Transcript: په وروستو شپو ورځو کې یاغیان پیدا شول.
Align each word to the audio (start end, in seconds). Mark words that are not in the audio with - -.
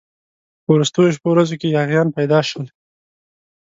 په 0.63 0.69
وروستو 0.75 1.01
شپو 1.15 1.29
ورځو 1.31 1.55
کې 1.61 1.73
یاغیان 1.77 2.07
پیدا 2.17 2.39
شول. 2.49 2.67